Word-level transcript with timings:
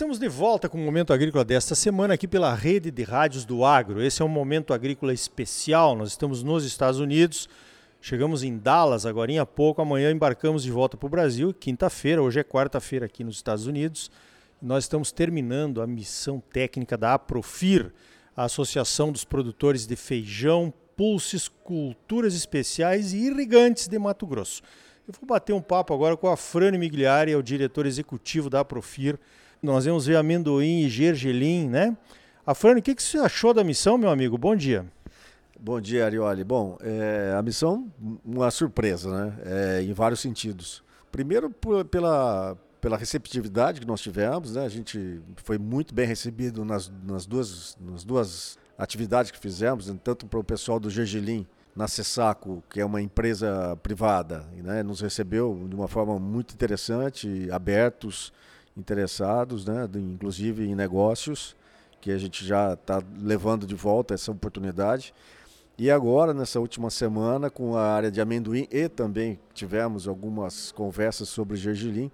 estamos 0.00 0.18
de 0.18 0.28
volta 0.28 0.66
com 0.66 0.78
o 0.78 0.80
Momento 0.80 1.12
Agrícola 1.12 1.44
desta 1.44 1.74
semana 1.74 2.14
aqui 2.14 2.26
pela 2.26 2.54
rede 2.54 2.90
de 2.90 3.02
rádios 3.02 3.44
do 3.44 3.66
Agro. 3.66 4.02
Esse 4.02 4.22
é 4.22 4.24
um 4.24 4.28
Momento 4.28 4.72
Agrícola 4.72 5.12
especial. 5.12 5.94
Nós 5.94 6.08
estamos 6.08 6.42
nos 6.42 6.64
Estados 6.64 6.98
Unidos, 6.98 7.50
chegamos 8.00 8.42
em 8.42 8.56
Dallas 8.56 9.04
agora 9.04 9.30
há 9.42 9.44
pouco. 9.44 9.82
Amanhã 9.82 10.10
embarcamos 10.10 10.62
de 10.62 10.70
volta 10.70 10.96
para 10.96 11.06
o 11.06 11.10
Brasil, 11.10 11.52
quinta-feira, 11.52 12.22
hoje 12.22 12.40
é 12.40 12.42
quarta-feira 12.42 13.04
aqui 13.04 13.22
nos 13.22 13.36
Estados 13.36 13.66
Unidos. 13.66 14.10
Nós 14.62 14.84
estamos 14.84 15.12
terminando 15.12 15.82
a 15.82 15.86
missão 15.86 16.42
técnica 16.50 16.96
da 16.96 17.12
Aprofir, 17.12 17.92
a 18.34 18.44
Associação 18.44 19.12
dos 19.12 19.22
Produtores 19.22 19.86
de 19.86 19.96
Feijão, 19.96 20.72
Pulses, 20.96 21.46
Culturas 21.46 22.32
Especiais 22.32 23.12
e 23.12 23.18
Irrigantes 23.18 23.86
de 23.86 23.98
Mato 23.98 24.26
Grosso. 24.26 24.62
Eu 25.06 25.12
vou 25.20 25.28
bater 25.28 25.52
um 25.52 25.60
papo 25.60 25.92
agora 25.92 26.16
com 26.16 26.26
a 26.26 26.38
Frane 26.38 26.78
Migliari, 26.78 27.32
é 27.32 27.36
o 27.36 27.42
diretor 27.42 27.84
executivo 27.84 28.48
da 28.48 28.60
Aprofir. 28.60 29.20
Nós 29.62 29.84
vamos 29.84 30.06
ver 30.06 30.16
amendoim 30.16 30.84
e 30.84 30.88
gergelim, 30.88 31.68
né? 31.68 31.94
Afrânio, 32.46 32.80
o 32.80 32.82
que, 32.82 32.94
que 32.94 33.02
você 33.02 33.18
achou 33.18 33.52
da 33.52 33.62
missão, 33.62 33.98
meu 33.98 34.08
amigo? 34.08 34.38
Bom 34.38 34.56
dia. 34.56 34.86
Bom 35.58 35.78
dia, 35.78 36.06
Arioli. 36.06 36.42
Bom, 36.42 36.78
é, 36.80 37.34
a 37.38 37.42
missão, 37.42 37.92
uma 38.24 38.50
surpresa, 38.50 39.10
né? 39.10 39.38
É, 39.44 39.82
em 39.82 39.92
vários 39.92 40.20
sentidos. 40.20 40.82
Primeiro, 41.12 41.50
por, 41.50 41.84
pela, 41.84 42.56
pela 42.80 42.96
receptividade 42.96 43.80
que 43.80 43.86
nós 43.86 44.00
tivemos, 44.00 44.54
né? 44.54 44.64
A 44.64 44.68
gente 44.70 45.20
foi 45.44 45.58
muito 45.58 45.94
bem 45.94 46.06
recebido 46.06 46.64
nas, 46.64 46.90
nas, 47.04 47.26
duas, 47.26 47.76
nas 47.78 48.02
duas 48.02 48.58
atividades 48.78 49.30
que 49.30 49.38
fizemos, 49.38 49.92
tanto 50.02 50.26
para 50.26 50.40
o 50.40 50.44
pessoal 50.44 50.80
do 50.80 50.88
Gergelim 50.88 51.46
na 51.76 51.86
Cessaco, 51.86 52.64
que 52.70 52.80
é 52.80 52.84
uma 52.84 53.02
empresa 53.02 53.76
privada, 53.82 54.46
né? 54.56 54.82
Nos 54.82 55.02
recebeu 55.02 55.66
de 55.68 55.76
uma 55.76 55.86
forma 55.86 56.18
muito 56.18 56.54
interessante, 56.54 57.46
abertos, 57.52 58.32
interessados, 58.80 59.64
né, 59.64 59.88
inclusive 59.94 60.66
em 60.66 60.74
negócios, 60.74 61.54
que 62.00 62.10
a 62.10 62.18
gente 62.18 62.44
já 62.44 62.72
está 62.72 63.02
levando 63.20 63.66
de 63.66 63.74
volta 63.74 64.14
essa 64.14 64.32
oportunidade. 64.32 65.14
E 65.78 65.90
agora, 65.90 66.34
nessa 66.34 66.60
última 66.60 66.90
semana, 66.90 67.48
com 67.48 67.76
a 67.76 67.82
área 67.82 68.10
de 68.10 68.20
amendoim, 68.20 68.66
e 68.70 68.88
também 68.88 69.38
tivemos 69.54 70.08
algumas 70.08 70.72
conversas 70.72 71.28
sobre 71.28 71.56
gergelim 71.56 72.10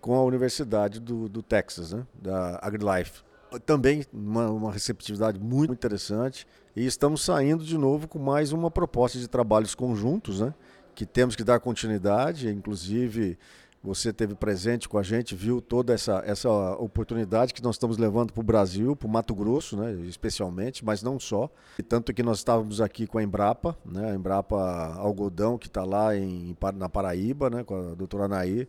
com 0.00 0.14
a 0.14 0.22
Universidade 0.22 1.00
do, 1.00 1.28
do 1.28 1.42
Texas, 1.42 1.92
né, 1.92 2.06
da 2.14 2.58
AgriLife. 2.62 3.22
Também 3.64 4.04
uma, 4.12 4.50
uma 4.50 4.72
receptividade 4.72 5.38
muito 5.38 5.72
interessante. 5.72 6.46
E 6.74 6.84
estamos 6.84 7.22
saindo 7.22 7.64
de 7.64 7.78
novo 7.78 8.08
com 8.08 8.18
mais 8.18 8.52
uma 8.52 8.70
proposta 8.70 9.18
de 9.18 9.28
trabalhos 9.28 9.74
conjuntos, 9.74 10.40
né, 10.40 10.52
que 10.94 11.06
temos 11.06 11.36
que 11.36 11.44
dar 11.44 11.60
continuidade, 11.60 12.48
inclusive 12.48 13.38
você 13.84 14.14
teve 14.14 14.34
presente 14.34 14.88
com 14.88 14.96
a 14.96 15.02
gente, 15.02 15.34
viu 15.34 15.60
toda 15.60 15.92
essa, 15.92 16.22
essa 16.24 16.48
oportunidade 16.76 17.52
que 17.52 17.62
nós 17.62 17.74
estamos 17.74 17.98
levando 17.98 18.32
para 18.32 18.40
o 18.40 18.42
Brasil, 18.42 18.96
para 18.96 19.06
o 19.06 19.10
Mato 19.10 19.34
Grosso, 19.34 19.76
né, 19.76 19.92
especialmente, 20.08 20.82
mas 20.82 21.02
não 21.02 21.20
só. 21.20 21.50
E 21.78 21.82
tanto 21.82 22.14
que 22.14 22.22
nós 22.22 22.38
estávamos 22.38 22.80
aqui 22.80 23.06
com 23.06 23.18
a 23.18 23.22
Embrapa, 23.22 23.76
né, 23.84 24.12
a 24.12 24.14
Embrapa 24.14 24.94
Algodão, 24.96 25.58
que 25.58 25.66
está 25.66 25.84
lá 25.84 26.16
em, 26.16 26.56
na 26.76 26.88
Paraíba, 26.88 27.50
né, 27.50 27.62
com 27.62 27.74
a 27.76 27.94
doutora 27.94 28.24
Anaí, 28.24 28.66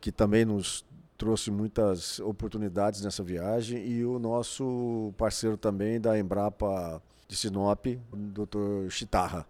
que 0.00 0.12
também 0.12 0.44
nos 0.44 0.84
trouxe 1.18 1.50
muitas 1.50 2.20
oportunidades 2.20 3.02
nessa 3.02 3.24
viagem, 3.24 3.84
e 3.84 4.04
o 4.04 4.20
nosso 4.20 5.12
parceiro 5.18 5.56
também 5.56 6.00
da 6.00 6.16
Embrapa 6.16 7.02
de 7.26 7.34
Sinop, 7.34 7.84
o 8.12 8.16
doutor 8.16 8.88
Chitarra. 8.92 9.44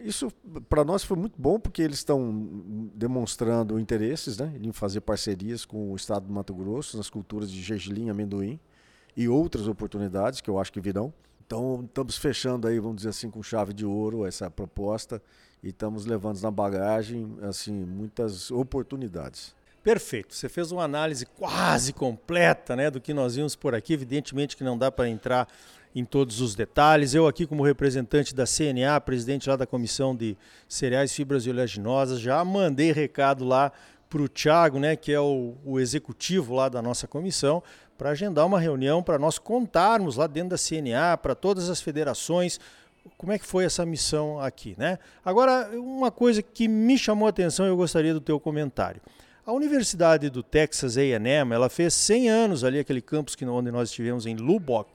Isso 0.00 0.30
para 0.68 0.84
nós 0.84 1.04
foi 1.04 1.16
muito 1.16 1.40
bom 1.40 1.58
porque 1.58 1.82
eles 1.82 1.98
estão 1.98 2.90
demonstrando 2.94 3.78
interesses 3.78 4.38
né, 4.38 4.52
em 4.62 4.72
fazer 4.72 5.00
parcerias 5.00 5.64
com 5.64 5.92
o 5.92 5.96
estado 5.96 6.26
do 6.26 6.32
Mato 6.32 6.54
Grosso 6.54 6.96
nas 6.96 7.10
culturas 7.10 7.50
de 7.50 7.62
gergelim, 7.62 8.10
amendoim 8.10 8.58
e 9.16 9.28
outras 9.28 9.68
oportunidades 9.68 10.40
que 10.40 10.50
eu 10.50 10.58
acho 10.58 10.72
que 10.72 10.80
virão. 10.80 11.12
Então 11.46 11.82
estamos 11.84 12.16
fechando 12.16 12.66
aí, 12.66 12.78
vamos 12.78 12.96
dizer 12.96 13.10
assim, 13.10 13.30
com 13.30 13.42
chave 13.42 13.72
de 13.72 13.84
ouro 13.84 14.26
essa 14.26 14.50
proposta 14.50 15.22
e 15.62 15.68
estamos 15.68 16.06
levando 16.06 16.40
na 16.40 16.50
bagagem 16.50 17.36
assim 17.42 17.72
muitas 17.72 18.50
oportunidades. 18.50 19.54
Perfeito. 19.82 20.34
Você 20.34 20.48
fez 20.48 20.72
uma 20.72 20.82
análise 20.82 21.26
quase 21.26 21.92
completa, 21.92 22.74
né, 22.74 22.90
do 22.90 23.00
que 23.00 23.12
nós 23.12 23.36
vimos 23.36 23.54
por 23.54 23.74
aqui. 23.74 23.92
Evidentemente 23.92 24.56
que 24.56 24.64
não 24.64 24.78
dá 24.78 24.90
para 24.90 25.08
entrar 25.08 25.46
em 25.94 26.04
todos 26.04 26.40
os 26.40 26.54
detalhes. 26.54 27.14
Eu 27.14 27.26
aqui 27.26 27.46
como 27.46 27.62
representante 27.62 28.34
da 28.34 28.44
CNA, 28.44 29.00
presidente 29.00 29.48
lá 29.48 29.56
da 29.56 29.66
Comissão 29.66 30.14
de 30.14 30.36
Cereais, 30.68 31.12
Fibras 31.12 31.46
e 31.46 31.50
Oleaginosas, 31.50 32.20
já 32.20 32.44
mandei 32.44 32.92
recado 32.92 33.44
lá 33.44 33.70
para 34.08 34.22
o 34.22 34.28
Thiago, 34.28 34.78
né, 34.78 34.96
que 34.96 35.12
é 35.12 35.20
o, 35.20 35.54
o 35.64 35.80
executivo 35.80 36.54
lá 36.54 36.68
da 36.68 36.80
nossa 36.80 37.06
comissão, 37.06 37.62
para 37.96 38.10
agendar 38.10 38.46
uma 38.46 38.60
reunião 38.60 39.02
para 39.02 39.18
nós 39.18 39.38
contarmos 39.38 40.16
lá 40.16 40.26
dentro 40.26 40.50
da 40.50 40.56
CNA, 40.56 41.16
para 41.16 41.34
todas 41.34 41.70
as 41.70 41.80
federações, 41.80 42.58
como 43.16 43.32
é 43.32 43.38
que 43.38 43.46
foi 43.46 43.64
essa 43.64 43.84
missão 43.84 44.40
aqui, 44.40 44.74
né? 44.78 44.98
Agora, 45.24 45.68
uma 45.78 46.10
coisa 46.10 46.42
que 46.42 46.66
me 46.66 46.96
chamou 46.96 47.26
a 47.26 47.30
atenção, 47.30 47.66
eu 47.66 47.76
gostaria 47.76 48.14
do 48.14 48.20
teu 48.20 48.40
comentário. 48.40 49.00
A 49.46 49.52
Universidade 49.52 50.30
do 50.30 50.42
Texas 50.42 50.96
A&M, 50.96 51.52
ela 51.52 51.68
fez 51.68 51.92
100 51.92 52.30
anos 52.30 52.64
ali, 52.64 52.78
aquele 52.78 53.02
campus 53.02 53.34
que, 53.34 53.44
onde 53.44 53.70
nós 53.70 53.90
estivemos 53.90 54.26
em 54.26 54.36
Lubbock, 54.36 54.88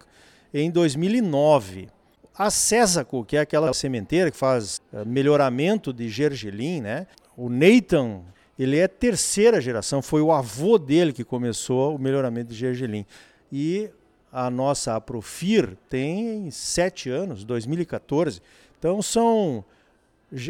em 0.54 0.70
2009. 0.72 1.90
A 2.36 2.50
Césaco, 2.50 3.26
que 3.26 3.36
é 3.36 3.42
aquela 3.42 3.74
sementeira 3.74 4.32
que 4.32 4.38
faz 4.38 4.82
eh, 4.94 5.04
melhoramento 5.06 5.92
de 5.92 6.08
gergelim, 6.08 6.82
né? 6.82 7.06
O 7.36 7.50
Nathan, 7.50 8.22
ele 8.58 8.78
é 8.78 8.88
terceira 8.88 9.60
geração, 9.60 10.02
foi 10.02 10.22
o 10.22 10.32
avô 10.32 10.78
dele 10.78 11.12
que 11.12 11.24
começou 11.24 11.96
o 11.96 12.00
melhoramento 12.00 12.52
de 12.52 12.56
gergelim. 12.56 13.06
E 13.52 13.90
a 14.32 14.50
nossa 14.50 14.96
Aprofir 14.96 15.78
tem 15.90 16.50
sete 16.52 17.10
anos, 17.10 17.44
2014. 17.44 18.42
Então 18.78 19.02
são 19.02 19.66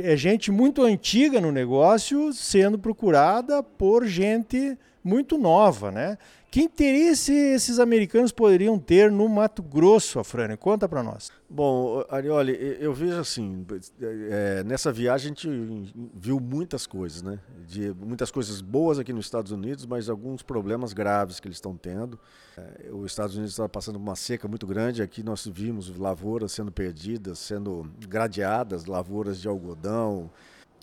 é 0.04 0.16
gente 0.18 0.52
muito 0.52 0.84
antiga 0.84 1.40
no 1.40 1.52
negócio 1.52 2.34
sendo 2.34 2.78
procurada 2.78 3.64
por 3.64 4.06
gente 4.06 4.78
muito 5.02 5.38
nova, 5.38 5.90
né? 5.90 6.18
Que 6.52 6.62
interesse 6.62 7.32
esses 7.32 7.78
americanos 7.78 8.32
poderiam 8.32 8.80
ter 8.80 9.12
no 9.12 9.30
Mato 9.30 9.62
Grosso, 9.62 10.20
Afrânio? 10.20 10.58
Conta 10.58 10.90
para 10.90 11.04
nós. 11.04 11.32
Bom, 11.48 12.04
Arioli, 12.10 12.78
eu 12.80 12.92
vejo 12.92 13.20
assim, 13.20 13.64
é, 14.02 14.64
nessa 14.64 14.92
viagem 14.92 15.28
a 15.28 15.30
gente 15.30 15.94
viu 16.16 16.40
muitas 16.40 16.88
coisas, 16.88 17.22
né? 17.22 17.40
De, 17.68 17.94
muitas 17.94 18.32
coisas 18.32 18.62
boas 18.62 18.98
aqui 18.98 19.14
nos 19.14 19.26
Estados 19.26 19.52
Unidos, 19.52 19.86
mas 19.86 20.10
alguns 20.10 20.42
problemas 20.42 20.92
graves 20.92 21.40
que 21.40 21.48
eles 21.48 21.58
estão 21.58 21.78
tendo. 21.78 22.20
É, 22.58 22.90
os 22.92 23.12
Estados 23.12 23.36
Unidos 23.36 23.54
está 23.54 23.70
passando 23.70 23.98
uma 23.98 24.16
seca 24.16 24.48
muito 24.48 24.66
grande, 24.66 25.04
aqui 25.04 25.22
nós 25.22 25.46
vimos 25.46 25.96
lavouras 25.96 26.52
sendo 26.52 26.72
perdidas, 26.72 27.38
sendo 27.38 27.88
gradeadas, 28.08 28.86
lavouras 28.86 29.40
de 29.40 29.48
algodão, 29.48 30.32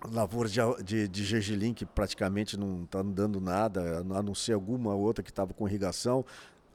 lavouras 0.05 0.53
de, 0.53 0.61
de, 0.85 1.09
de 1.09 1.25
gergelim 1.25 1.73
que 1.73 1.87
praticamente 1.87 2.57
não 2.57 2.85
está 2.85 3.03
dando 3.03 3.41
nada, 3.41 4.01
a 4.01 4.23
não 4.23 4.35
ser 4.35 4.53
alguma 4.53 4.95
outra 4.95 5.23
que 5.23 5.31
estava 5.31 5.53
com 5.55 5.67
irrigação. 5.67 6.25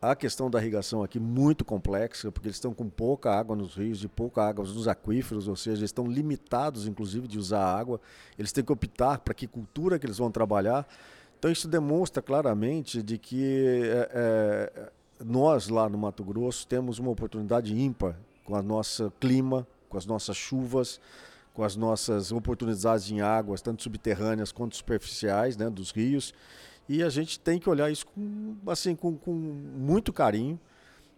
A 0.01 0.15
questão 0.15 0.49
da 0.49 0.59
irrigação 0.59 1.03
aqui 1.03 1.19
muito 1.19 1.63
complexa, 1.63 2.31
porque 2.31 2.47
eles 2.47 2.55
estão 2.57 2.73
com 2.73 2.89
pouca 2.89 3.31
água 3.31 3.55
nos 3.55 3.75
rios 3.75 4.03
e 4.03 4.07
pouca 4.07 4.43
água 4.43 4.65
nos 4.65 4.87
aquíferos, 4.87 5.47
ou 5.47 5.55
seja, 5.55 5.77
eles 5.77 5.89
estão 5.89 6.07
limitados, 6.07 6.87
inclusive, 6.87 7.27
de 7.27 7.37
usar 7.37 7.63
água. 7.63 8.01
Eles 8.37 8.51
têm 8.51 8.63
que 8.63 8.71
optar 8.71 9.19
para 9.19 9.35
que 9.35 9.45
cultura 9.45 9.99
que 9.99 10.05
eles 10.07 10.17
vão 10.17 10.31
trabalhar. 10.31 10.87
Então 11.37 11.51
isso 11.51 11.67
demonstra 11.67 12.21
claramente 12.21 13.01
de 13.03 13.17
que 13.17 13.83
é, 13.85 14.09
é, 14.13 14.91
nós 15.23 15.67
lá 15.69 15.87
no 15.87 15.97
Mato 15.97 16.23
Grosso 16.23 16.65
temos 16.67 16.97
uma 16.97 17.11
oportunidade 17.11 17.75
ímpar 17.79 18.15
com 18.43 18.53
o 18.53 18.61
nosso 18.61 19.11
clima, 19.19 19.67
com 19.87 19.97
as 19.97 20.05
nossas 20.05 20.35
chuvas, 20.35 20.99
com 21.53 21.63
as 21.63 21.75
nossas 21.75 22.31
oportunidades 22.31 23.09
em 23.11 23.21
águas, 23.21 23.61
tanto 23.61 23.83
subterrâneas 23.83 24.51
quanto 24.51 24.75
superficiais, 24.75 25.57
né, 25.57 25.69
dos 25.69 25.91
rios. 25.91 26.33
E 26.87 27.03
a 27.03 27.09
gente 27.09 27.39
tem 27.39 27.59
que 27.59 27.69
olhar 27.69 27.91
isso 27.91 28.05
com, 28.07 28.55
assim, 28.67 28.95
com, 28.95 29.15
com 29.15 29.31
muito 29.31 30.11
carinho 30.11 30.59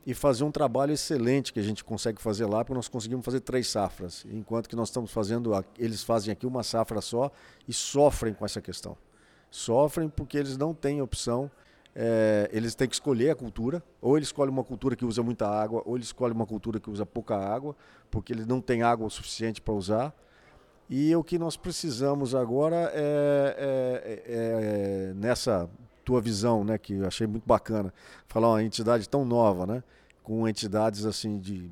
e 0.05 0.13
fazer 0.13 0.43
um 0.43 0.51
trabalho 0.51 0.91
excelente 0.91 1.53
que 1.53 1.59
a 1.59 1.63
gente 1.63 1.83
consegue 1.83 2.21
fazer 2.21 2.45
lá, 2.45 2.63
porque 2.63 2.75
nós 2.75 2.87
conseguimos 2.87 3.23
fazer 3.23 3.39
três 3.39 3.69
safras, 3.69 4.25
enquanto 4.29 4.67
que 4.67 4.75
nós 4.75 4.89
estamos 4.89 5.11
fazendo, 5.11 5.51
eles 5.77 6.03
fazem 6.03 6.31
aqui 6.31 6.45
uma 6.45 6.61
safra 6.61 6.99
só 6.99 7.31
e 7.67 7.73
sofrem 7.73 8.33
com 8.33 8.45
essa 8.45 8.61
questão. 8.61 8.97
Sofrem 9.49 10.09
porque 10.09 10.37
eles 10.37 10.57
não 10.57 10.73
têm 10.73 11.01
opção, 11.01 11.49
é, 11.95 12.49
eles 12.51 12.73
têm 12.73 12.87
que 12.87 12.95
escolher 12.95 13.29
a 13.29 13.35
cultura, 13.35 13.83
ou 14.01 14.17
ele 14.17 14.23
escolhe 14.23 14.49
uma 14.49 14.63
cultura 14.63 14.95
que 14.95 15.05
usa 15.05 15.21
muita 15.21 15.47
água, 15.47 15.81
ou 15.85 15.95
ele 15.95 16.03
escolhe 16.03 16.33
uma 16.33 16.45
cultura 16.45 16.79
que 16.79 16.89
usa 16.89 17.05
pouca 17.05 17.35
água, 17.35 17.75
porque 18.09 18.33
ele 18.33 18.45
não 18.45 18.59
tem 18.59 18.81
água 18.81 19.05
o 19.05 19.09
suficiente 19.09 19.61
para 19.61 19.73
usar. 19.73 20.13
E 20.89 21.15
o 21.15 21.23
que 21.23 21.37
nós 21.37 21.55
precisamos 21.55 22.35
agora 22.35 22.91
é, 22.93 23.55
é, 23.57 24.23
é, 24.25 25.11
é, 25.11 25.13
nessa 25.13 25.69
tua 26.03 26.19
visão, 26.19 26.63
né, 26.63 26.77
que 26.77 26.93
eu 26.95 27.07
achei 27.07 27.25
muito 27.25 27.45
bacana, 27.45 27.93
falar 28.27 28.49
uma 28.49 28.63
entidade 28.63 29.07
tão 29.07 29.23
nova, 29.23 29.65
né, 29.65 29.83
com 30.21 30.47
entidades 30.47 31.05
assim 31.05 31.39
de 31.39 31.71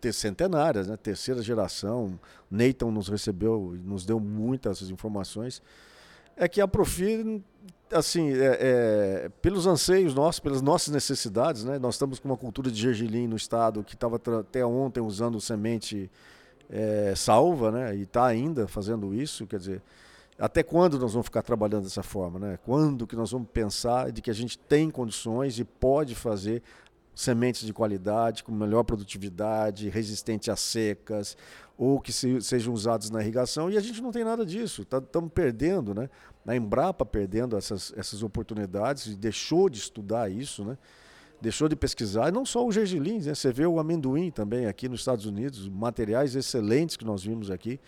ter 0.00 0.12
centenárias, 0.12 0.86
né, 0.86 0.96
terceira 0.96 1.42
geração. 1.42 2.18
Nathan 2.50 2.90
nos 2.90 3.08
recebeu, 3.08 3.76
nos 3.82 4.04
deu 4.04 4.20
muitas 4.20 4.82
informações. 4.90 5.62
É 6.38 6.48
que 6.48 6.60
a 6.60 6.68
Profir 6.68 7.42
assim, 7.92 8.32
é, 8.32 8.58
é, 8.60 9.28
pelos 9.40 9.66
anseios 9.66 10.14
nossos, 10.14 10.40
pelas 10.40 10.60
nossas 10.60 10.92
necessidades, 10.92 11.64
né? 11.64 11.78
Nós 11.78 11.94
estamos 11.94 12.18
com 12.18 12.28
uma 12.28 12.36
cultura 12.36 12.70
de 12.70 12.80
gergelim 12.80 13.26
no 13.26 13.36
estado 13.36 13.82
que 13.82 13.94
estava 13.94 14.20
até 14.40 14.64
ontem 14.64 15.00
usando 15.00 15.40
semente 15.40 16.10
é, 16.70 17.14
salva, 17.16 17.70
né? 17.70 17.96
E 17.96 18.02
está 18.02 18.26
ainda 18.26 18.68
fazendo 18.68 19.14
isso, 19.14 19.46
quer 19.46 19.58
dizer, 19.58 19.82
até 20.38 20.62
quando 20.62 20.98
nós 20.98 21.12
vamos 21.12 21.26
ficar 21.26 21.42
trabalhando 21.42 21.84
dessa 21.84 22.02
forma, 22.02 22.38
né? 22.38 22.58
Quando 22.64 23.06
que 23.06 23.16
nós 23.16 23.30
vamos 23.30 23.48
pensar 23.52 24.12
de 24.12 24.20
que 24.20 24.30
a 24.30 24.34
gente 24.34 24.58
tem 24.58 24.90
condições 24.90 25.58
e 25.58 25.64
pode 25.64 26.14
fazer 26.14 26.62
sementes 27.18 27.66
de 27.66 27.72
qualidade, 27.72 28.44
com 28.44 28.52
melhor 28.52 28.84
produtividade, 28.84 29.88
resistente 29.88 30.52
a 30.52 30.54
secas, 30.54 31.36
ou 31.76 32.00
que 32.00 32.12
se, 32.12 32.40
sejam 32.40 32.72
usados 32.72 33.10
na 33.10 33.20
irrigação, 33.20 33.68
e 33.68 33.76
a 33.76 33.80
gente 33.80 34.00
não 34.00 34.12
tem 34.12 34.22
nada 34.22 34.46
disso. 34.46 34.82
Estamos 34.82 35.10
tá, 35.10 35.20
perdendo, 35.34 35.92
né? 35.92 36.08
A 36.46 36.54
Embrapa 36.54 37.04
perdendo 37.04 37.56
essas, 37.56 37.92
essas 37.96 38.22
oportunidades 38.22 39.06
e 39.06 39.16
deixou 39.16 39.68
de 39.68 39.80
estudar 39.80 40.30
isso, 40.30 40.64
né? 40.64 40.78
Deixou 41.40 41.68
de 41.68 41.74
pesquisar, 41.74 42.28
e 42.28 42.30
não 42.30 42.46
só 42.46 42.64
o 42.64 42.70
gergelim, 42.70 43.18
né? 43.18 43.34
Você 43.34 43.52
vê 43.52 43.66
o 43.66 43.80
amendoim 43.80 44.30
também 44.30 44.66
aqui 44.66 44.88
nos 44.88 45.00
Estados 45.00 45.26
Unidos, 45.26 45.68
materiais 45.68 46.36
excelentes 46.36 46.96
que 46.96 47.04
nós 47.04 47.24
vimos 47.24 47.50
aqui, 47.50 47.80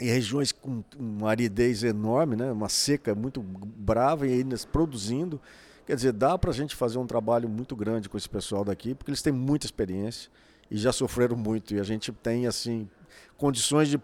em 0.00 0.06
regiões 0.06 0.50
com 0.50 0.82
uma 0.98 1.28
aridez 1.28 1.84
enorme, 1.84 2.36
né? 2.36 2.50
Uma 2.50 2.70
seca 2.70 3.14
muito 3.14 3.42
brava 3.42 4.26
e 4.26 4.32
ainda 4.32 4.56
produzindo. 4.72 5.38
Quer 5.86 5.96
dizer, 5.96 6.12
dá 6.12 6.38
para 6.38 6.50
a 6.50 6.54
gente 6.54 6.76
fazer 6.76 6.98
um 6.98 7.06
trabalho 7.06 7.48
muito 7.48 7.74
grande 7.74 8.08
com 8.08 8.16
esse 8.16 8.28
pessoal 8.28 8.64
daqui, 8.64 8.94
porque 8.94 9.10
eles 9.10 9.22
têm 9.22 9.32
muita 9.32 9.66
experiência 9.66 10.30
e 10.70 10.76
já 10.76 10.92
sofreram 10.92 11.36
muito. 11.36 11.74
E 11.74 11.80
a 11.80 11.82
gente 11.82 12.12
tem, 12.12 12.46
assim, 12.46 12.88
condições 13.36 13.88
de 13.88 14.00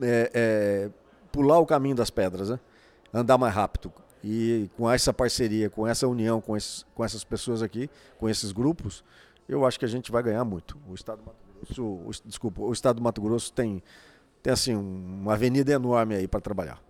é, 0.00 0.30
é, 0.34 0.90
pular 1.32 1.58
o 1.58 1.66
caminho 1.66 1.96
das 1.96 2.10
pedras, 2.10 2.50
né? 2.50 2.60
andar 3.12 3.38
mais 3.38 3.54
rápido. 3.54 3.92
E 4.22 4.70
com 4.76 4.90
essa 4.90 5.12
parceria, 5.12 5.68
com 5.68 5.86
essa 5.86 6.08
união 6.08 6.40
com, 6.40 6.56
esses, 6.56 6.86
com 6.94 7.04
essas 7.04 7.22
pessoas 7.24 7.62
aqui, 7.62 7.90
com 8.18 8.28
esses 8.28 8.52
grupos, 8.52 9.04
eu 9.48 9.66
acho 9.66 9.78
que 9.78 9.84
a 9.84 9.88
gente 9.88 10.10
vai 10.10 10.22
ganhar 10.22 10.44
muito. 10.44 10.78
O 10.88 10.94
Estado 10.94 11.18
do 11.18 11.26
Mato 11.26 11.36
Grosso, 11.60 11.84
o, 11.84 12.10
desculpa, 12.24 12.62
o 12.62 12.72
Estado 12.72 12.96
do 12.96 13.02
Mato 13.02 13.20
Grosso 13.20 13.52
tem, 13.52 13.82
tem 14.42 14.52
assim, 14.52 14.74
uma 14.74 15.34
avenida 15.34 15.72
enorme 15.72 16.14
aí 16.14 16.26
para 16.26 16.40
trabalhar. 16.40 16.80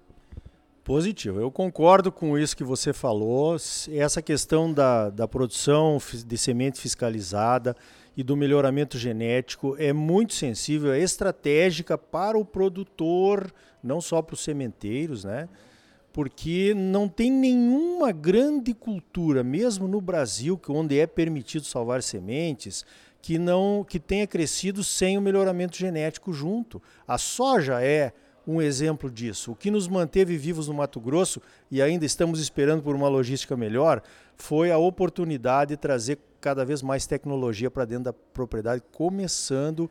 Positivo. 0.85 1.41
Eu 1.41 1.51
concordo 1.51 2.13
com 2.13 2.37
isso 2.39 2.55
que 2.55 2.63
você 2.63 2.93
falou. 2.93 3.57
Essa 3.91 4.21
questão 4.21 4.71
da, 4.71 5.09
da 5.09 5.27
produção 5.27 5.97
de 6.27 6.37
semente 6.37 6.79
fiscalizada 6.79 7.75
e 8.15 8.23
do 8.23 8.37
melhoramento 8.37 8.99
genético 8.99 9.75
é 9.79 9.95
muito 9.95 10.35
sensível, 10.35 10.93
é 10.93 11.01
estratégica 11.01 11.97
para 11.97 12.39
o 12.39 12.45
produtor, 12.45 13.51
não 13.83 13.99
só 13.99 14.21
para 14.21 14.35
os 14.35 14.45
sementeiros, 14.45 15.25
né? 15.25 15.49
Porque 16.13 16.75
não 16.77 17.09
tem 17.09 17.31
nenhuma 17.31 18.13
grande 18.13 18.75
cultura, 18.75 19.43
mesmo 19.43 19.89
no 19.89 20.03
Brasil, 20.03 20.61
onde 20.69 21.01
é 21.01 21.07
permitido 21.07 21.65
salvar 21.65 22.03
sementes, 22.03 22.85
que 23.23 23.39
não 23.39 23.87
que 23.89 23.99
tenha 23.99 24.27
crescido 24.27 24.85
sem 24.85 25.17
o 25.17 25.23
melhoramento 25.23 25.79
genético 25.79 26.31
junto. 26.31 26.81
A 27.09 27.17
soja 27.17 27.83
é 27.83 28.13
um 28.47 28.61
exemplo 28.61 29.11
disso. 29.11 29.53
O 29.53 29.57
que 29.57 29.71
nos 29.71 29.89
manteve 29.89 30.37
vivos 30.37 30.69
no 30.69 30.75
Mato 30.75 31.01
Grosso 31.01 31.41
e 31.71 31.81
ainda 31.81 32.05
estamos 32.05 32.41
esperando 32.41 32.83
por 32.83 32.95
uma 32.95 33.09
logística 33.09 33.57
melhor 33.57 34.03
foi 34.37 34.71
a 34.71 34.79
oportunidade 34.79 35.71
de 35.71 35.77
trazer 35.77 36.19
cada 36.41 36.65
vez 36.65 36.83
mais 36.83 37.07
tecnologia 37.07 37.71
para 37.71 37.85
dentro 37.85 38.05
da 38.05 38.13
propriedade, 38.13 38.83
começando 38.93 39.91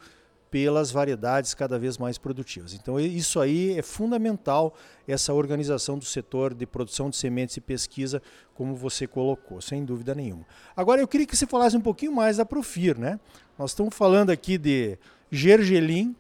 pelas 0.53 0.91
variedades 0.91 1.55
cada 1.55 1.79
vez 1.79 1.97
mais 1.97 2.19
produtivas. 2.19 2.75
Então 2.75 3.00
isso 3.00 3.39
aí 3.39 3.75
é 3.75 3.81
fundamental 3.81 4.75
essa 5.07 5.33
organização 5.33 5.97
do 5.97 6.05
setor 6.05 6.53
de 6.53 6.67
produção 6.67 7.09
de 7.09 7.15
sementes 7.15 7.57
e 7.57 7.61
pesquisa, 7.61 8.21
como 8.53 8.75
você 8.75 9.07
colocou, 9.07 9.59
sem 9.61 9.83
dúvida 9.83 10.13
nenhuma. 10.13 10.45
Agora 10.75 11.01
eu 11.01 11.07
queria 11.07 11.25
que 11.25 11.35
você 11.35 11.47
falasse 11.47 11.75
um 11.75 11.81
pouquinho 11.81 12.13
mais 12.13 12.38
da 12.38 12.45
Profir, 12.45 13.00
né? 13.00 13.19
Nós 13.57 13.71
estamos 13.71 13.95
falando 13.95 14.29
aqui 14.29 14.59
de 14.59 14.95
gergelim, 15.31 16.15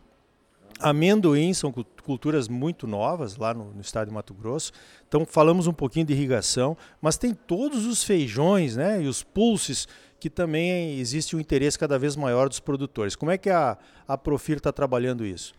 amendoim, 0.79 1.53
são 1.53 1.71
culturas 2.03 2.47
muito 2.47 2.85
novas 2.87 3.37
lá 3.37 3.53
no, 3.53 3.73
no, 3.73 3.81
estado 3.81 4.07
de 4.07 4.13
Mato 4.13 4.33
Grosso. 4.33 4.71
Então 5.07 5.25
falamos 5.25 5.67
um 5.67 5.73
pouquinho 5.73 6.05
de 6.05 6.13
irrigação, 6.13 6.77
mas 7.01 7.17
tem 7.17 7.33
todos 7.33 7.85
os 7.85 8.03
feijões, 8.03 8.75
né, 8.75 9.01
e 9.01 9.07
os 9.07 9.23
pulses 9.23 9.87
que 10.19 10.29
também 10.29 10.99
existe 10.99 11.35
um 11.35 11.39
interesse 11.39 11.77
cada 11.77 11.99
vez 11.99 12.15
maior 12.15 12.47
dos 12.47 12.59
produtores. 12.59 13.15
Como 13.15 13.31
é 13.31 13.37
que 13.37 13.49
a, 13.49 13.77
a 14.07 14.17
Profir 14.17 14.57
está 14.57 14.71
trabalhando 14.71 15.25
isso? 15.25 15.53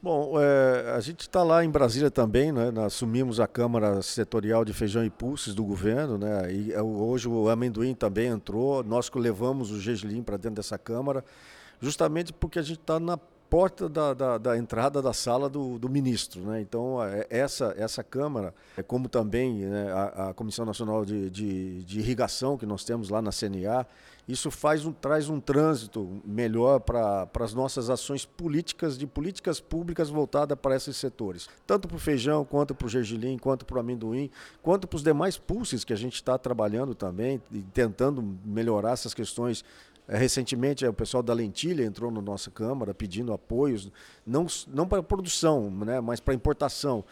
Bom, 0.00 0.40
é, 0.40 0.92
a 0.92 1.00
gente 1.00 1.22
está 1.22 1.42
lá 1.42 1.64
em 1.64 1.70
Brasília 1.70 2.08
também, 2.08 2.52
né? 2.52 2.72
Assumimos 2.84 3.40
a 3.40 3.48
Câmara 3.48 4.00
Setorial 4.00 4.64
de 4.64 4.72
Feijão 4.72 5.04
e 5.04 5.10
Pulses 5.10 5.56
do 5.56 5.64
governo, 5.64 6.16
né? 6.16 6.52
E 6.52 6.72
é, 6.72 6.80
hoje 6.80 7.28
o 7.28 7.48
amendoim 7.48 7.94
também 7.94 8.28
entrou. 8.28 8.84
Nós 8.84 9.10
levamos 9.12 9.72
o 9.72 9.80
gergelim 9.80 10.22
para 10.22 10.36
dentro 10.36 10.56
dessa 10.56 10.78
Câmara, 10.78 11.24
justamente 11.80 12.32
porque 12.32 12.60
a 12.60 12.62
gente 12.62 12.78
está 12.78 13.00
na 13.00 13.18
porta 13.50 13.88
da, 13.88 14.14
da, 14.14 14.38
da, 14.38 14.58
entrada 14.58 15.00
da 15.00 15.12
sala 15.12 15.48
do, 15.48 15.78
do 15.78 15.88
ministro. 15.88 16.42
Né? 16.42 16.60
Então, 16.60 17.02
é, 17.02 17.26
essa, 17.30 17.74
essa 17.76 18.04
Câmara, 18.04 18.54
é 18.76 18.82
como 18.82 19.08
também 19.08 19.64
né, 19.64 19.90
a, 19.92 20.28
a, 20.28 20.34
Comissão 20.34 20.64
Nacional 20.64 21.04
de, 21.04 21.30
de, 21.30 21.82
de, 21.82 21.98
Irrigação, 21.98 22.58
que 22.58 22.66
nós 22.66 22.84
temos 22.84 23.08
lá 23.08 23.22
na 23.22 23.30
CNA, 23.30 23.86
isso 24.28 24.50
faz 24.50 24.84
um, 24.84 24.92
traz 24.92 25.30
um 25.30 25.40
trânsito 25.40 26.20
melhor 26.22 26.80
para 26.80 27.26
as 27.40 27.54
nossas 27.54 27.88
ações 27.88 28.26
políticas, 28.26 28.98
de 28.98 29.06
políticas 29.06 29.58
públicas 29.58 30.10
voltadas 30.10 30.58
para 30.60 30.76
esses 30.76 30.98
setores. 30.98 31.48
Tanto 31.66 31.88
para 31.88 31.96
o 31.96 32.00
feijão, 32.00 32.44
quanto 32.44 32.74
para 32.74 32.86
o 32.86 32.90
gergelim, 32.90 33.38
quanto 33.38 33.64
para 33.64 33.78
o 33.78 33.80
amendoim, 33.80 34.30
quanto 34.62 34.86
para 34.86 34.96
os 34.96 35.02
demais 35.02 35.38
pulses 35.38 35.82
que 35.82 35.94
a 35.94 35.96
gente 35.96 36.16
está 36.16 36.36
trabalhando 36.36 36.94
também, 36.94 37.40
e 37.50 37.62
tentando 37.62 38.22
melhorar 38.44 38.92
essas 38.92 39.14
questões 39.14 39.64
recentemente, 40.16 40.86
o 40.86 40.92
pessoal 40.92 41.22
da 41.22 41.34
Lentilha 41.34 41.84
entrou 41.84 42.10
na 42.10 42.22
nossa 42.22 42.50
Câmara 42.50 42.94
pedindo 42.94 43.32
apoios, 43.32 43.90
não, 44.26 44.46
não 44.68 44.88
para 44.88 45.02
produção, 45.02 45.70
né, 45.70 46.00
mas 46.00 46.18
para 46.18 46.32
importação. 46.32 47.04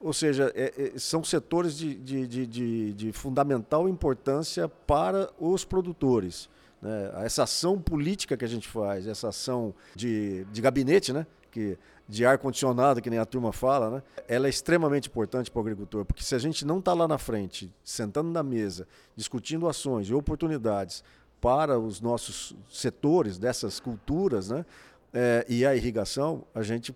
Ou 0.00 0.12
seja, 0.12 0.52
é, 0.54 0.92
é, 0.94 0.98
são 0.98 1.24
setores 1.24 1.76
de, 1.76 1.94
de, 1.94 2.26
de, 2.26 2.92
de, 2.94 3.12
fundamental 3.12 3.88
importância 3.88 4.68
para 4.68 5.28
os 5.38 5.64
produtores. 5.64 6.48
Né? 6.80 7.10
Essa 7.24 7.42
ação 7.42 7.78
política 7.78 8.36
que 8.36 8.44
a 8.44 8.48
gente 8.48 8.68
faz, 8.68 9.06
essa 9.06 9.28
ação 9.28 9.74
de, 9.96 10.44
de 10.52 10.62
gabinete, 10.62 11.12
né? 11.12 11.26
que, 11.50 11.76
de 12.08 12.24
ar-condicionado, 12.24 13.02
que 13.02 13.10
nem 13.10 13.18
a 13.18 13.26
turma 13.26 13.52
fala, 13.52 13.90
né? 13.90 14.02
ela 14.28 14.46
é 14.46 14.50
extremamente 14.50 15.08
importante 15.08 15.50
para 15.50 15.58
o 15.58 15.62
agricultor, 15.62 16.04
porque 16.04 16.22
se 16.22 16.34
a 16.34 16.38
gente 16.38 16.64
não 16.64 16.78
está 16.78 16.94
lá 16.94 17.08
na 17.08 17.18
frente, 17.18 17.74
sentando 17.82 18.30
na 18.30 18.42
mesa, 18.42 18.86
discutindo 19.16 19.68
ações 19.68 20.08
e 20.08 20.14
oportunidades 20.14 21.02
para 21.40 21.78
os 21.78 22.00
nossos 22.00 22.54
setores 22.68 23.38
dessas 23.38 23.80
culturas, 23.80 24.50
né? 24.50 24.64
É, 25.12 25.46
e 25.48 25.64
a 25.64 25.74
irrigação, 25.74 26.44
a 26.54 26.62
gente 26.62 26.94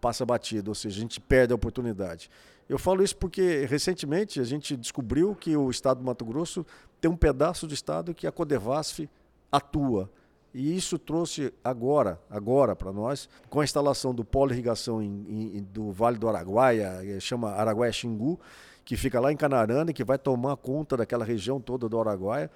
passa 0.00 0.26
batido, 0.26 0.70
ou 0.70 0.74
seja, 0.74 0.98
a 0.98 1.00
gente 1.00 1.20
perde 1.20 1.52
a 1.52 1.56
oportunidade. 1.56 2.28
Eu 2.68 2.78
falo 2.78 3.02
isso 3.02 3.16
porque 3.16 3.66
recentemente 3.66 4.40
a 4.40 4.44
gente 4.44 4.76
descobriu 4.76 5.34
que 5.34 5.56
o 5.56 5.70
estado 5.70 5.98
do 5.98 6.04
Mato 6.04 6.24
Grosso 6.24 6.66
tem 7.00 7.10
um 7.10 7.16
pedaço 7.16 7.66
do 7.66 7.74
estado 7.74 8.14
que 8.14 8.26
a 8.26 8.32
Codevasf 8.32 9.08
atua. 9.50 10.10
E 10.54 10.76
isso 10.76 10.98
trouxe 10.98 11.52
agora, 11.64 12.20
agora 12.28 12.76
para 12.76 12.92
nós, 12.92 13.28
com 13.48 13.60
a 13.60 13.64
instalação 13.64 14.14
do 14.14 14.24
polo 14.24 14.52
irrigação 14.52 15.02
em, 15.02 15.58
em, 15.58 15.62
do 15.62 15.92
Vale 15.92 16.18
do 16.18 16.28
Araguaia, 16.28 17.00
chama 17.20 17.52
Araguaia 17.52 17.92
Xingu, 17.92 18.38
que 18.84 18.96
fica 18.96 19.18
lá 19.20 19.32
em 19.32 19.36
Canarana 19.36 19.90
e 19.90 19.94
que 19.94 20.04
vai 20.04 20.18
tomar 20.18 20.56
conta 20.56 20.96
daquela 20.96 21.24
região 21.24 21.60
toda 21.60 21.88
do 21.88 21.98
Araguaia 21.98 22.50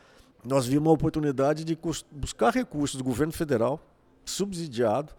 nós 0.45 0.67
vimos 0.67 0.87
uma 0.87 0.93
oportunidade 0.93 1.65
de 1.65 1.79
buscar 2.11 2.53
recursos 2.53 2.97
do 2.97 3.05
governo 3.05 3.33
federal, 3.33 3.81
subsidiado, 4.25 5.13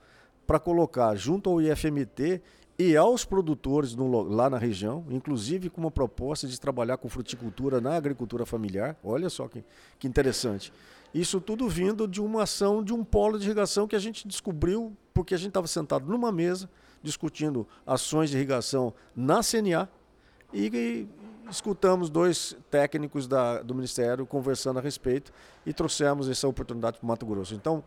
para 0.46 0.60
colocar 0.60 1.16
junto 1.16 1.50
ao 1.50 1.62
IFMT 1.62 2.42
e 2.80 2.96
aos 2.96 3.26
produtores 3.26 3.96
no, 3.96 4.22
lá 4.24 4.50
na 4.50 4.58
região, 4.58 5.04
inclusive 5.10 5.70
com 5.70 5.82
uma 5.82 5.92
proposta 5.92 6.48
de 6.48 6.60
trabalhar 6.60 6.98
com 6.98 7.10
fruticultura 7.10 7.82
na 7.82 7.96
agricultura 7.96 8.46
familiar. 8.46 8.96
Olha 9.04 9.30
só 9.30 9.48
que, 9.48 9.64
que 10.00 10.08
interessante. 10.08 10.72
Isso 11.14 11.42
tudo 11.42 11.68
vindo 11.68 12.08
de 12.08 12.22
uma 12.22 12.44
ação 12.44 12.84
de 12.84 12.94
um 12.94 13.04
polo 13.04 13.40
de 13.40 13.46
irrigação 13.46 13.88
que 13.88 13.96
a 13.96 14.00
gente 14.00 14.28
descobriu 14.28 14.96
porque 15.14 15.34
a 15.34 15.38
gente 15.38 15.50
estava 15.50 15.68
sentado 15.68 16.06
numa 16.08 16.32
mesa 16.32 16.70
discutindo 17.02 17.68
ações 17.86 18.30
de 18.30 18.38
irrigação 18.38 18.94
na 19.16 19.42
CNA 19.42 19.90
e, 20.54 21.08
escutamos 21.50 22.10
dois 22.10 22.56
técnicos 22.70 23.28
da, 23.28 23.62
do 23.62 23.74
Ministério 23.74 24.26
conversando 24.26 24.80
a 24.80 24.82
respeito 24.82 25.32
e 25.66 25.74
trouxemos 25.74 26.30
essa 26.30 26.48
oportunidade 26.48 26.98
para 26.98 27.06
o 27.06 27.08
Mato 27.08 27.26
Grosso. 27.26 27.56
Então, 27.56 27.84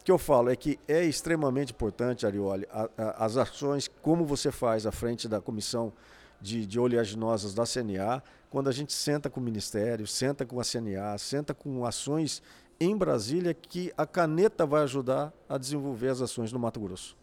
o 0.00 0.04
que 0.04 0.10
eu 0.10 0.18
falo 0.18 0.50
é 0.50 0.56
que 0.56 0.78
é 0.86 1.04
extremamente 1.04 1.72
importante, 1.72 2.26
Arioli, 2.26 2.66
a, 2.70 2.88
a, 2.96 3.24
as 3.24 3.36
ações, 3.36 3.88
como 4.02 4.24
você 4.24 4.50
faz 4.50 4.86
à 4.86 4.92
frente 4.92 5.28
da 5.28 5.40
comissão 5.40 5.92
de, 6.40 6.66
de 6.66 6.78
oleaginosas 6.78 7.54
da 7.54 7.64
CNA, 7.64 8.22
quando 8.50 8.68
a 8.68 8.72
gente 8.72 8.92
senta 8.92 9.30
com 9.30 9.40
o 9.40 9.42
Ministério, 9.42 10.06
senta 10.06 10.44
com 10.44 10.60
a 10.60 10.64
CNA, 10.64 11.16
senta 11.18 11.54
com 11.54 11.84
ações 11.84 12.42
em 12.78 12.96
Brasília 12.96 13.54
que 13.54 13.92
a 13.96 14.06
caneta 14.06 14.66
vai 14.66 14.82
ajudar 14.82 15.32
a 15.48 15.56
desenvolver 15.56 16.08
as 16.08 16.20
ações 16.20 16.52
no 16.52 16.58
Mato 16.58 16.80
Grosso. 16.80 17.16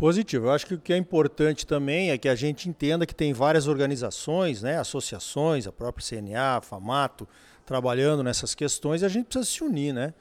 Positivo. 0.00 0.46
Eu 0.46 0.52
acho 0.52 0.66
que 0.66 0.72
o 0.72 0.78
que 0.78 0.94
é 0.94 0.96
importante 0.96 1.66
também 1.66 2.10
é 2.10 2.16
que 2.16 2.26
a 2.26 2.34
gente 2.34 2.70
entenda 2.70 3.04
que 3.04 3.14
tem 3.14 3.34
várias 3.34 3.68
organizações, 3.68 4.62
né, 4.62 4.78
associações, 4.78 5.66
a 5.66 5.72
própria 5.72 6.02
CNA, 6.02 6.56
a 6.56 6.60
FAMATO, 6.62 7.28
trabalhando 7.66 8.22
nessas 8.22 8.54
questões 8.54 9.02
e 9.02 9.04
a 9.04 9.10
gente 9.10 9.26
precisa 9.26 9.44
se 9.44 9.62
unir, 9.62 9.92
né? 9.92 10.14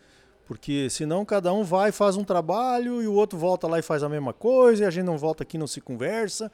Porque 0.45 0.89
senão 0.89 1.23
cada 1.23 1.53
um 1.53 1.63
vai 1.63 1.93
faz 1.93 2.17
um 2.17 2.25
trabalho 2.25 3.01
e 3.01 3.07
o 3.07 3.13
outro 3.13 3.39
volta 3.39 3.67
lá 3.67 3.79
e 3.79 3.81
faz 3.81 4.03
a 4.03 4.09
mesma 4.09 4.33
coisa 4.33 4.83
e 4.83 4.85
a 4.85 4.89
gente 4.89 5.05
não 5.05 5.17
volta 5.17 5.43
aqui 5.43 5.57
não 5.57 5.65
se 5.65 5.79
conversa. 5.79 6.51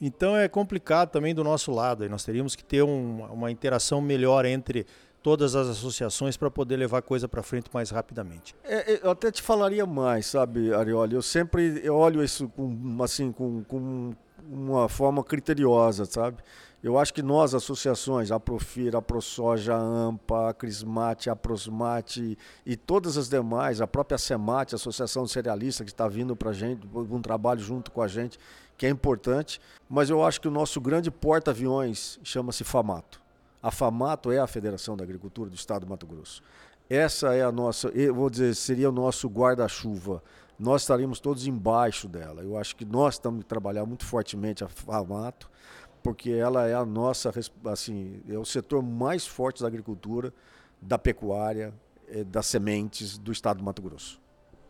Então 0.00 0.36
é 0.36 0.48
complicado 0.48 1.10
também 1.10 1.32
do 1.32 1.44
nosso 1.44 1.70
lado. 1.70 2.04
E 2.04 2.08
nós 2.08 2.24
teríamos 2.24 2.56
que 2.56 2.64
ter 2.64 2.82
um, 2.82 3.22
uma 3.26 3.52
interação 3.52 4.00
melhor 4.00 4.44
entre 4.44 4.84
todas 5.24 5.56
as 5.56 5.66
associações 5.68 6.36
para 6.36 6.50
poder 6.50 6.76
levar 6.76 6.98
a 6.98 7.02
coisa 7.02 7.26
para 7.26 7.42
frente 7.42 7.70
mais 7.72 7.88
rapidamente. 7.88 8.54
É, 8.62 9.00
eu 9.02 9.10
até 9.10 9.32
te 9.32 9.40
falaria 9.40 9.86
mais, 9.86 10.26
sabe, 10.26 10.72
Arioli? 10.74 11.14
Eu 11.14 11.22
sempre 11.22 11.88
olho 11.88 12.22
isso 12.22 12.46
com, 12.50 13.02
assim, 13.02 13.32
com, 13.32 13.64
com 13.64 14.12
uma 14.46 14.86
forma 14.86 15.24
criteriosa, 15.24 16.04
sabe? 16.04 16.42
Eu 16.82 16.98
acho 16.98 17.14
que 17.14 17.22
nós, 17.22 17.54
associações, 17.54 18.30
a 18.30 18.38
Profir, 18.38 18.94
a 18.94 19.00
ProSoja, 19.00 19.74
a 19.74 19.78
AMPA, 19.78 20.50
a 20.50 20.52
Crismate, 20.52 21.30
a 21.30 21.34
Prosmate 21.34 22.36
e 22.66 22.76
todas 22.76 23.16
as 23.16 23.26
demais, 23.26 23.80
a 23.80 23.86
própria 23.86 24.18
SEMAT, 24.18 24.74
a 24.74 24.76
Associação 24.76 25.26
Cerealista, 25.26 25.84
que 25.84 25.90
está 25.90 26.06
vindo 26.06 26.36
para 26.36 26.50
a 26.50 26.52
gente, 26.52 26.86
um 26.94 27.22
trabalho 27.22 27.60
junto 27.60 27.90
com 27.90 28.02
a 28.02 28.08
gente, 28.08 28.38
que 28.76 28.84
é 28.84 28.90
importante, 28.90 29.58
mas 29.88 30.10
eu 30.10 30.22
acho 30.22 30.38
que 30.38 30.48
o 30.48 30.50
nosso 30.50 30.78
grande 30.82 31.10
porta-aviões 31.10 32.20
chama-se 32.22 32.62
FAMATO. 32.62 33.23
A 33.64 33.70
FAMATO 33.70 34.30
é 34.30 34.38
a 34.38 34.46
Federação 34.46 34.94
da 34.94 35.04
Agricultura 35.04 35.48
do 35.48 35.56
Estado 35.56 35.86
do 35.86 35.88
Mato 35.88 36.06
Grosso. 36.06 36.42
Essa 36.86 37.34
é 37.34 37.42
a 37.42 37.50
nossa, 37.50 37.88
eu 37.88 38.14
vou 38.14 38.28
dizer, 38.28 38.54
seria 38.54 38.90
o 38.90 38.92
nosso 38.92 39.26
guarda-chuva. 39.26 40.22
Nós 40.58 40.82
estaríamos 40.82 41.18
todos 41.18 41.46
embaixo 41.46 42.06
dela. 42.06 42.42
Eu 42.42 42.58
acho 42.58 42.76
que 42.76 42.84
nós 42.84 43.14
estamos 43.14 43.42
trabalhando 43.46 43.86
muito 43.86 44.04
fortemente 44.04 44.62
a 44.62 44.68
FAMATO 44.68 45.50
porque 46.02 46.30
ela 46.30 46.68
é 46.68 46.74
a 46.74 46.84
nossa, 46.84 47.32
assim, 47.64 48.20
é 48.28 48.36
o 48.36 48.44
setor 48.44 48.82
mais 48.82 49.26
forte 49.26 49.62
da 49.62 49.66
agricultura, 49.66 50.30
da 50.78 50.98
pecuária, 50.98 51.72
eh, 52.08 52.22
das 52.22 52.44
sementes 52.44 53.16
do 53.16 53.32
estado 53.32 53.56
do 53.56 53.64
Mato 53.64 53.80
Grosso. 53.80 54.20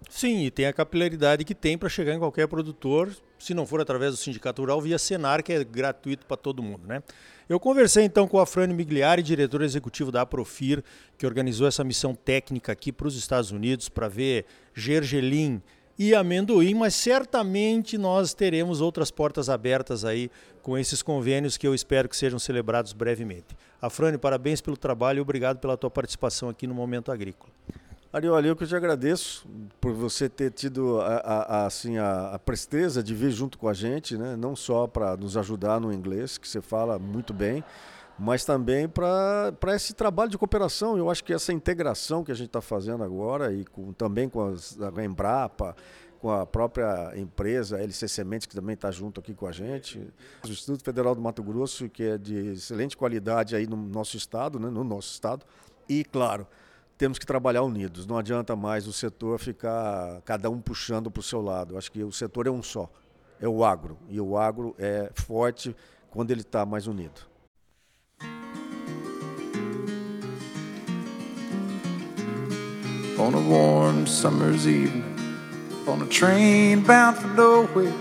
Sim, 0.09 0.45
e 0.45 0.53
tem 0.53 0.67
a 0.67 0.73
capilaridade 0.73 1.45
que 1.45 1.55
tem 1.55 1.77
para 1.77 1.89
chegar 1.89 2.15
em 2.15 2.21
qualquer 2.21 2.47
produtor, 2.47 3.11
se 3.45 3.55
não 3.55 3.67
for 3.67 3.81
através 3.81 4.13
do 4.13 4.17
Sindicato 4.17 4.63
Rural, 4.63 4.81
via 4.81 4.99
Senar, 4.99 5.43
que 5.43 5.53
é 5.53 5.63
gratuito 5.63 6.25
para 6.27 6.37
todo 6.37 6.63
mundo, 6.63 6.87
né? 6.87 7.03
Eu 7.47 7.61
conversei 7.61 8.05
então 8.05 8.27
com 8.27 8.39
a 8.39 8.47
Frane 8.47 8.73
Migliari, 8.73 9.23
diretor 9.23 9.61
executivo 9.61 10.11
da 10.11 10.23
Aprofir, 10.23 10.83
que 11.19 11.27
organizou 11.27 11.67
essa 11.67 11.85
missão 11.85 12.15
técnica 12.15 12.73
aqui 12.73 12.91
para 12.91 13.07
os 13.07 13.17
Estados 13.17 13.51
Unidos 13.51 13.91
para 13.91 14.09
ver 14.09 14.47
gergelim 14.75 15.61
e 15.99 16.15
amendoim, 16.15 16.75
mas 16.75 16.95
certamente 16.95 17.99
nós 17.99 18.33
teremos 18.33 18.81
outras 18.81 19.11
portas 19.11 19.51
abertas 19.51 20.05
aí 20.05 20.31
com 20.63 20.79
esses 20.79 21.03
convênios 21.03 21.59
que 21.59 21.67
eu 21.67 21.75
espero 21.75 22.09
que 22.09 22.17
sejam 22.17 22.39
celebrados 22.39 22.95
brevemente. 22.95 23.55
Afrânio, 23.81 24.19
parabéns 24.19 24.63
pelo 24.63 24.77
trabalho 24.77 25.19
e 25.19 25.21
obrigado 25.21 25.59
pela 25.59 25.77
tua 25.77 25.91
participação 25.91 26.49
aqui 26.49 26.67
no 26.67 26.75
Momento 26.75 27.13
Agrícola. 27.13 27.53
Arioli, 28.15 28.47
eu 28.47 28.55
que 28.55 28.65
te 28.65 28.77
agradeço 28.77 29.45
por 29.81 29.93
você 29.93 30.29
ter 30.29 30.53
tido 30.53 31.01
a, 31.01 31.17
a, 31.17 31.43
a 31.43 31.67
assim, 31.67 31.99
a, 31.99 32.29
a, 32.35 32.39
presteza 32.39 33.03
de 33.03 33.13
vir 33.13 33.33
junto 33.33 33.59
com 33.59 33.67
a 33.67 33.75
gente, 33.75 34.17
né? 34.17 34.37
não 34.37 34.55
só 34.55 34.87
para 34.87 35.17
nos 35.17 35.37
ajudar 35.37 35.81
no 35.81 35.93
inglês, 35.93 36.39
que 36.39 36.47
você 36.47 36.63
fala 36.63 36.97
muito 36.97 37.35
bem, 37.35 37.65
mas 38.17 38.45
também 38.45 38.89
para 38.89 39.53
esse 39.75 39.93
trabalho 39.95 40.31
de 40.31 40.39
cooperação. 40.39 40.97
Eu 40.97 41.11
acho 41.11 41.25
que 41.25 41.33
essa 41.33 41.53
integração 41.53 42.23
que 42.23 42.31
a 42.31 42.37
gente 42.37 42.47
está 42.47 42.61
fazendo 42.61 43.03
agora, 43.03 43.53
e 43.53 43.65
com, 43.65 43.93
também 43.93 44.29
com 44.29 44.47
as, 44.47 44.79
a 44.81 45.05
Embrapa, 45.05 45.75
com 46.21 46.31
a 46.31 46.47
própria 46.47 47.15
empresa 47.17 47.83
LC 47.83 48.07
Sementes, 48.07 48.47
que 48.47 48.55
também 48.55 48.75
está 48.75 48.93
junto 48.93 49.19
aqui 49.19 49.35
com 49.35 49.49
a 49.49 49.53
gente, 49.53 49.99
o 50.45 50.49
Instituto 50.49 50.85
Federal 50.85 51.17
do 51.17 51.21
Mato 51.21 51.43
Grosso, 51.43 51.89
que 51.89 52.05
é 52.05 52.17
de 52.17 52.53
excelente 52.53 52.97
qualidade 52.97 53.57
aí 53.57 53.67
no 53.67 53.77
nosso 53.77 54.17
estado, 54.17 54.61
né, 54.61 54.71
no 54.71 54.85
nosso 54.85 55.13
estado, 55.13 55.45
e, 55.89 56.05
claro, 56.05 56.47
temos 56.97 57.19
que 57.19 57.27
trabalhar 57.27 57.63
unidos. 57.63 58.07
Não 58.07 58.19
adianta 58.19 58.55
mais 58.55 58.87
o 58.87 58.93
setor 58.93 59.39
ficar 59.39 60.21
cada 60.23 60.51
um 60.51 60.61
puxando 60.61 61.11
para 61.11 61.21
o 61.21 61.23
seu 61.23 61.41
lado. 61.41 61.77
Acho 61.77 61.91
que 61.91 62.03
o 62.03 62.13
setor 62.13 62.47
é 62.47 62.51
um 62.51 62.63
só, 62.63 62.91
é 63.41 63.49
o 63.49 63.65
agro, 63.65 63.99
e 64.09 64.21
o 64.21 64.37
agro 64.37 64.75
é 64.79 65.11
forte 65.15 65.75
quando 66.11 66.31
ele 66.31 66.43
está 66.43 66.65
mais 66.65 66.87
unido. 66.87 67.35
on 73.17 73.33
a 73.33 73.41
warm 73.41 74.07
summer's 74.07 74.67
evening, 74.67 75.05
on 75.87 76.03
a 76.03 76.07
train 76.07 76.81
bound 76.81 77.17
for 77.17 77.29
nowhere, 77.29 77.93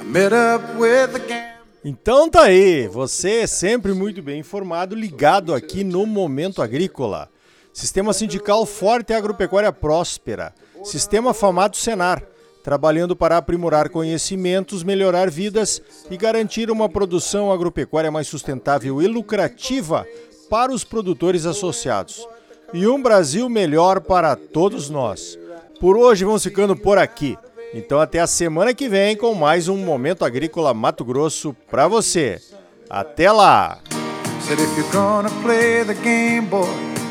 I 0.00 0.04
met 0.04 0.34
up 0.34 0.60
with 0.78 1.16
a 1.16 1.54
então 1.86 2.30
tá 2.30 2.44
aí, 2.44 2.88
você 2.88 3.40
é 3.40 3.46
sempre 3.46 3.92
muito 3.92 4.22
bem 4.22 4.40
informado, 4.40 4.94
ligado 4.94 5.52
aqui 5.52 5.84
no 5.84 6.06
Momento 6.06 6.62
Agrícola. 6.62 7.28
Sistema 7.74 8.12
sindical 8.12 8.64
forte 8.64 9.10
e 9.10 9.14
agropecuária 9.16 9.72
próspera. 9.72 10.54
Sistema 10.84 11.34
Famato 11.34 11.76
Senar, 11.76 12.22
trabalhando 12.62 13.16
para 13.16 13.36
aprimorar 13.36 13.90
conhecimentos, 13.90 14.84
melhorar 14.84 15.28
vidas 15.28 15.82
e 16.08 16.16
garantir 16.16 16.70
uma 16.70 16.88
produção 16.88 17.50
agropecuária 17.50 18.12
mais 18.12 18.28
sustentável 18.28 19.02
e 19.02 19.08
lucrativa 19.08 20.06
para 20.48 20.72
os 20.72 20.84
produtores 20.84 21.46
associados 21.46 22.28
e 22.72 22.86
um 22.86 23.02
Brasil 23.02 23.48
melhor 23.48 24.00
para 24.00 24.36
todos 24.36 24.88
nós. 24.88 25.36
Por 25.80 25.96
hoje 25.96 26.24
vamos 26.24 26.44
ficando 26.44 26.76
por 26.76 26.96
aqui. 26.96 27.36
Então 27.74 28.00
até 28.00 28.20
a 28.20 28.26
semana 28.28 28.72
que 28.72 28.88
vem 28.88 29.16
com 29.16 29.34
mais 29.34 29.66
um 29.66 29.76
Momento 29.76 30.24
Agrícola 30.24 30.72
Mato 30.72 31.04
Grosso 31.04 31.52
para 31.68 31.88
você. 31.88 32.40
Até 32.88 33.32
lá! 33.32 33.80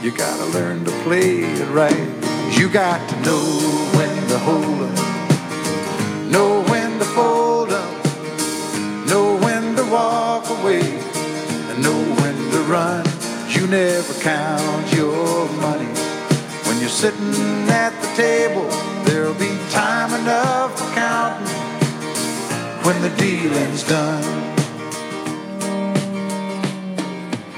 You 0.04 0.12
gotta 0.12 0.46
learn 0.48 0.84
to 0.84 0.92
play 1.04 1.46
it 1.46 1.70
right. 1.70 1.96
You 2.60 2.68
got 2.68 3.00
to 3.10 3.16
know 3.22 3.42
when 3.96 4.28
to 4.28 4.38
hold 4.40 4.82
up, 4.82 6.30
know 6.30 6.62
when 6.64 7.00
to 7.00 7.06
fold 7.06 7.72
up, 7.72 8.06
know 9.08 9.38
when 9.38 9.78
to 9.78 9.84
walk 9.86 10.50
away, 10.60 10.82
and 10.82 11.82
know 11.82 12.04
when 12.20 12.36
to 12.52 12.60
run. 12.64 13.06
You 13.48 13.66
never 13.66 14.14
count 14.20 14.94
your 14.94 15.48
money. 15.62 15.88
When 16.68 16.82
you're 16.82 16.90
sitting 16.90 17.70
at 17.70 17.94
the 18.02 18.08
table, 18.22 18.68
there'll 19.06 19.34
be 19.36 19.58
time 19.70 20.14
enough 20.20 20.78
for 20.78 20.94
counting 20.96 21.48
when 22.84 23.02
the 23.02 23.16
dealing's 23.16 23.84
done. 23.88 24.53